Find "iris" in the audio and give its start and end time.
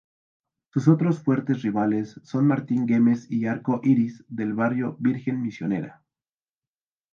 3.83-4.25